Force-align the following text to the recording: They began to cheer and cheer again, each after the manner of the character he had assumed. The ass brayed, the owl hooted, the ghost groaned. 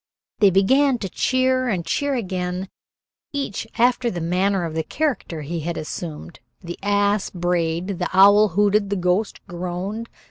They 0.39 0.49
began 0.49 0.97
to 0.97 1.09
cheer 1.09 1.67
and 1.69 1.85
cheer 1.85 2.15
again, 2.15 2.69
each 3.33 3.67
after 3.77 4.09
the 4.09 4.19
manner 4.19 4.65
of 4.65 4.73
the 4.73 4.81
character 4.81 5.43
he 5.43 5.59
had 5.59 5.77
assumed. 5.77 6.39
The 6.59 6.79
ass 6.81 7.29
brayed, 7.29 7.99
the 7.99 8.09
owl 8.11 8.47
hooted, 8.57 8.89
the 8.89 8.95
ghost 8.95 9.45
groaned. 9.45 10.09